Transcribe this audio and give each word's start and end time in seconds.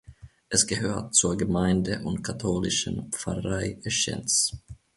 Es 0.49 0.65
gehört 0.65 1.13
zur 1.13 1.37
Gemeinde 1.37 2.01
und 2.03 2.23
katholischen 2.23 3.11
Pfarrei 3.11 3.77
Eschenz. 3.83 4.51